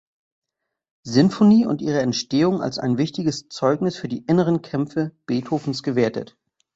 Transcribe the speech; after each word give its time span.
Sinfonie 1.03 1.67
und 1.67 1.83
ihre 1.83 2.01
Entstehung 2.01 2.63
als 2.63 2.79
ein 2.79 2.97
wichtiges 2.97 3.49
Zeugnis 3.49 3.97
für 3.97 4.07
die 4.07 4.25
inneren 4.25 4.63
Kämpfe 4.63 5.11
Beethovens 5.27 5.83
gewertet. 5.83 6.35